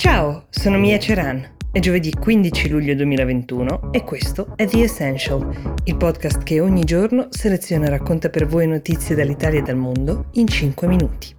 [0.00, 1.56] Ciao, sono Mia Ceran.
[1.70, 7.26] È giovedì 15 luglio 2021 e questo è The Essential, il podcast che ogni giorno
[7.28, 11.34] seleziona e racconta per voi notizie dall'Italia e dal mondo in 5 minuti.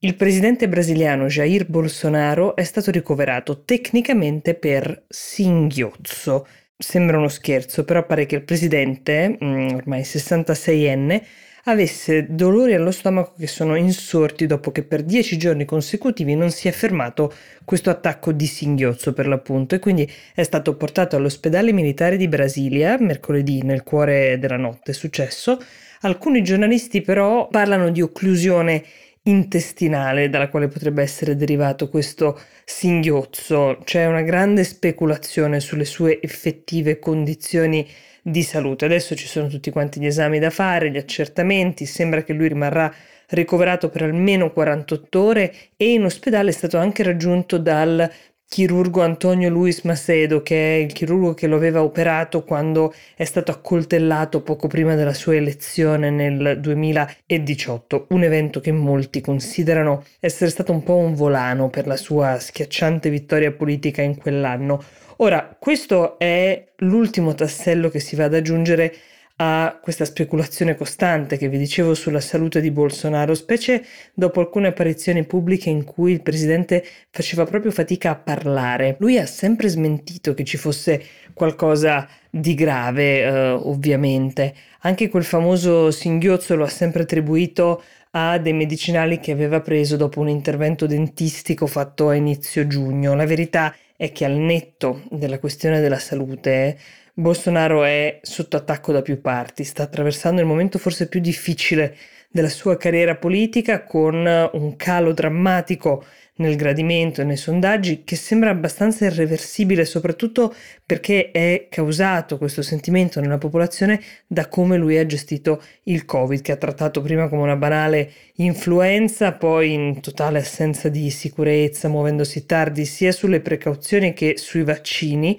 [0.00, 6.46] Il presidente brasiliano Jair Bolsonaro è stato ricoverato tecnicamente per singhiozzo.
[6.76, 11.22] Sembra uno scherzo, però pare che il presidente, mm, ormai 66enne,
[11.64, 16.68] avesse dolori allo stomaco che sono insorti dopo che per dieci giorni consecutivi non si
[16.68, 17.32] è fermato
[17.64, 22.96] questo attacco di singhiozzo per l'appunto e quindi è stato portato all'ospedale militare di Brasilia
[22.98, 25.58] mercoledì nel cuore della notte è successo.
[26.02, 28.84] Alcuni giornalisti però parlano di occlusione
[29.24, 33.78] intestinale dalla quale potrebbe essere derivato questo singhiozzo.
[33.84, 37.86] C'è una grande speculazione sulle sue effettive condizioni
[38.30, 38.84] di salute.
[38.84, 42.92] Adesso ci sono tutti quanti gli esami da fare, gli accertamenti, sembra che lui rimarrà
[43.28, 48.10] ricoverato per almeno 48 ore e in ospedale è stato anche raggiunto dal
[48.48, 53.50] chirurgo Antonio Luis Macedo, che è il chirurgo che lo aveva operato quando è stato
[53.50, 60.72] accoltellato poco prima della sua elezione nel 2018, un evento che molti considerano essere stato
[60.72, 64.82] un po' un volano per la sua schiacciante vittoria politica in quell'anno.
[65.18, 68.94] Ora, questo è l'ultimo tassello che si va ad aggiungere
[69.40, 75.24] a questa speculazione costante che vi dicevo sulla salute di Bolsonaro, specie dopo alcune apparizioni
[75.24, 78.96] pubbliche in cui il presidente faceva proprio fatica a parlare.
[78.98, 81.00] Lui ha sempre smentito che ci fosse
[81.34, 84.54] qualcosa di grave, eh, ovviamente.
[84.80, 90.20] Anche quel famoso singhiozzo lo ha sempre attribuito a dei medicinali che aveva preso dopo
[90.20, 93.14] un intervento dentistico fatto a inizio giugno.
[93.14, 96.76] La verità è che al netto della questione della salute,
[97.18, 101.96] Bolsonaro è sotto attacco da più parti, sta attraversando il momento forse più difficile
[102.30, 104.14] della sua carriera politica con
[104.52, 106.04] un calo drammatico
[106.36, 110.54] nel gradimento e nei sondaggi che sembra abbastanza irreversibile, soprattutto
[110.86, 116.52] perché è causato questo sentimento nella popolazione da come lui ha gestito il Covid, che
[116.52, 122.84] ha trattato prima come una banale influenza, poi in totale assenza di sicurezza, muovendosi tardi
[122.84, 125.36] sia sulle precauzioni che sui vaccini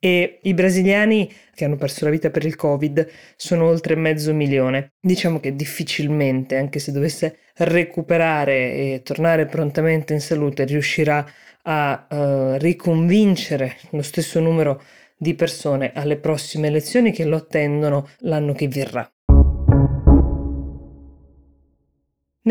[0.00, 3.06] e i brasiliani che hanno perso la vita per il Covid
[3.36, 4.94] sono oltre mezzo milione.
[4.98, 11.24] Diciamo che difficilmente, anche se dovesse recuperare e tornare prontamente in salute, riuscirà
[11.62, 14.82] a uh, riconvincere lo stesso numero
[15.18, 19.08] di persone alle prossime elezioni che lo attendono l'anno che verrà.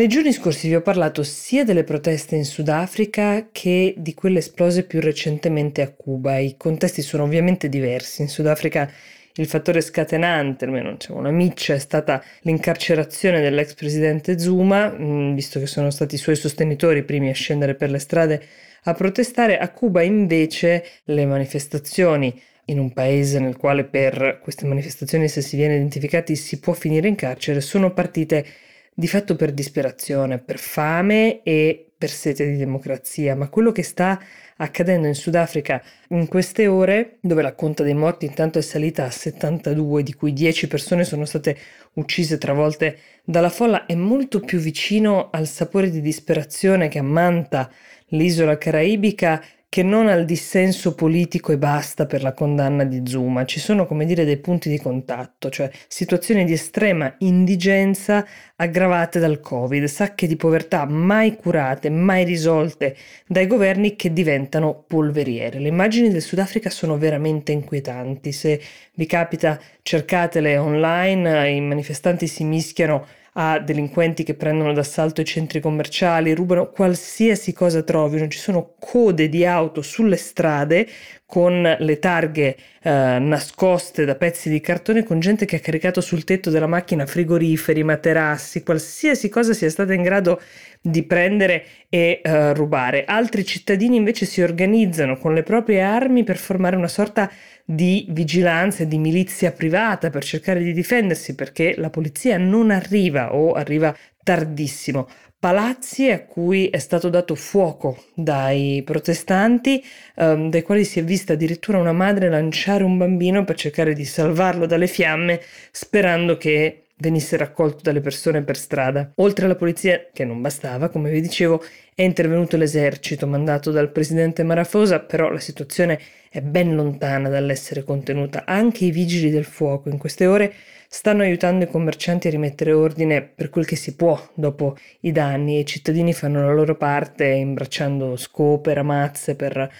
[0.00, 4.84] Nei giorni scorsi vi ho parlato sia delle proteste in Sudafrica che di quelle esplose
[4.84, 6.38] più recentemente a Cuba.
[6.38, 8.22] I contesti sono ovviamente diversi.
[8.22, 8.90] In Sudafrica
[9.34, 15.60] il fattore scatenante, almeno diciamo, una miccia, è stata l'incarcerazione dell'ex presidente Zuma, mm, visto
[15.60, 18.42] che sono stati i suoi sostenitori i primi a scendere per le strade
[18.84, 19.58] a protestare.
[19.58, 25.56] A Cuba invece le manifestazioni in un paese nel quale per queste manifestazioni, se si
[25.56, 28.46] viene identificati, si può finire in carcere, sono partite
[28.94, 34.18] di fatto per disperazione, per fame e per sete di democrazia, ma quello che sta
[34.56, 39.10] accadendo in Sudafrica in queste ore, dove la conta dei morti intanto è salita a
[39.10, 41.56] 72, di cui 10 persone sono state
[41.94, 47.70] uccise travolte dalla folla, è molto più vicino al sapore di disperazione che ammanta
[48.08, 53.44] l'isola caraibica che non al dissenso politico e basta per la condanna di Zuma.
[53.44, 58.26] Ci sono, come dire, dei punti di contatto, cioè situazioni di estrema indigenza
[58.56, 62.96] aggravate dal Covid, sacche di povertà mai curate, mai risolte
[63.28, 65.60] dai governi che diventano polveriere.
[65.60, 68.32] Le immagini del Sudafrica sono veramente inquietanti.
[68.32, 68.60] Se
[68.94, 75.60] vi capita, cercatele online, i manifestanti si mischiano a delinquenti che prendono d'assalto i centri
[75.60, 80.86] commerciali, rubano qualsiasi cosa trovino, ci sono code di auto sulle strade
[81.30, 86.24] con le targhe eh, nascoste da pezzi di cartone con gente che ha caricato sul
[86.24, 90.40] tetto della macchina frigoriferi, materassi, qualsiasi cosa sia stata in grado
[90.82, 93.04] di prendere e uh, rubare.
[93.04, 97.30] Altri cittadini invece si organizzano con le proprie armi per formare una sorta
[97.64, 103.34] di vigilanza e di milizia privata per cercare di difendersi perché la polizia non arriva
[103.34, 105.08] o arriva tardissimo.
[105.38, 109.82] Palazzi a cui è stato dato fuoco dai protestanti,
[110.16, 114.04] um, dai quali si è vista addirittura una madre lanciare un bambino per cercare di
[114.04, 115.40] salvarlo dalle fiamme,
[115.70, 119.10] sperando che venisse raccolto dalle persone per strada.
[119.16, 121.62] Oltre alla polizia, che non bastava, come vi dicevo,
[121.94, 126.00] è intervenuto l'esercito mandato dal presidente Marafosa, però la situazione
[126.30, 128.44] è ben lontana dall'essere contenuta.
[128.46, 130.52] Anche i vigili del fuoco in queste ore
[130.88, 135.56] stanno aiutando i commercianti a rimettere ordine per quel che si può dopo i danni
[135.56, 139.70] e i cittadini fanno la loro parte imbracciando scope, ramazze per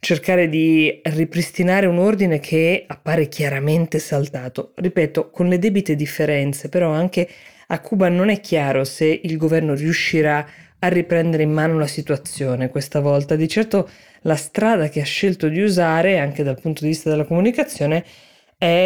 [0.00, 4.72] cercare di ripristinare un ordine che appare chiaramente saltato.
[4.74, 7.28] Ripeto, con le debite differenze, però anche
[7.68, 10.44] a Cuba non è chiaro se il governo riuscirà
[10.78, 13.36] a riprendere in mano la situazione questa volta.
[13.36, 13.88] Di certo
[14.22, 18.04] la strada che ha scelto di usare, anche dal punto di vista della comunicazione, è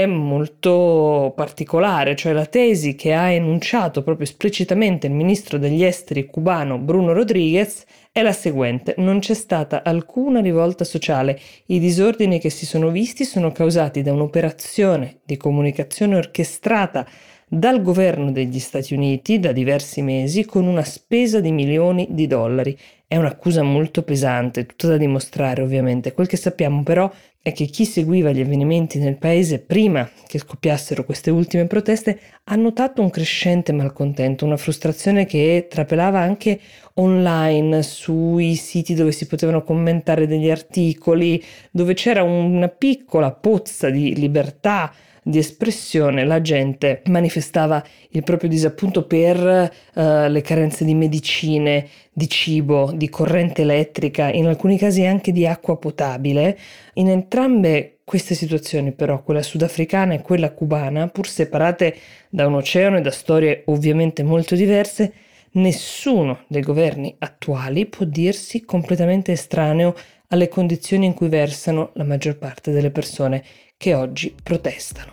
[0.06, 6.78] molto particolare, cioè la tesi che ha enunciato proprio esplicitamente il ministro degli esteri cubano
[6.78, 12.66] Bruno Rodriguez è la seguente, non c'è stata alcuna rivolta sociale, i disordini che si
[12.66, 17.04] sono visti sono causati da un'operazione di comunicazione orchestrata
[17.48, 22.76] dal governo degli Stati Uniti da diversi mesi con una spesa di milioni di dollari.
[23.14, 26.12] È un'accusa molto pesante, tutta da dimostrare ovviamente.
[26.12, 27.08] Quel che sappiamo però
[27.40, 32.56] è che chi seguiva gli avvenimenti nel paese prima che scoppiassero queste ultime proteste ha
[32.56, 36.58] notato un crescente malcontento, una frustrazione che trapelava anche
[36.94, 41.40] online sui siti dove si potevano commentare degli articoli,
[41.70, 44.92] dove c'era una piccola pozza di libertà
[45.26, 52.28] di espressione la gente manifestava il proprio disappunto per uh, le carenze di medicine, di
[52.28, 56.58] cibo, di corrente elettrica, in alcuni casi anche di acqua potabile.
[56.94, 61.96] In entrambe queste situazioni però, quella sudafricana e quella cubana, pur separate
[62.28, 65.12] da un oceano e da storie ovviamente molto diverse,
[65.52, 69.94] nessuno dei governi attuali può dirsi completamente estraneo
[70.28, 73.42] alle condizioni in cui versano la maggior parte delle persone
[73.76, 75.12] che oggi protestano.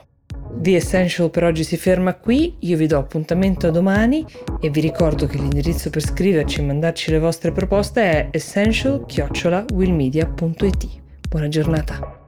[0.53, 4.25] The Essential per oggi si ferma qui, io vi do appuntamento a domani
[4.59, 10.87] e vi ricordo che l'indirizzo per scriverci e mandarci le vostre proposte è essential-willmedia.it.
[11.29, 12.20] Buona giornata!